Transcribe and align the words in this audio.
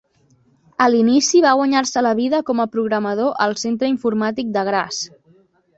A 0.85 0.87
l'inici 0.93 1.41
va 1.47 1.51
guanyar-se 1.59 2.03
la 2.07 2.15
vida 2.21 2.41
com 2.49 2.65
a 2.65 2.67
programador 2.77 3.39
al 3.47 3.57
centre 3.67 3.95
informàtic 3.95 4.53
de 4.59 4.69
Graz. 4.73 5.09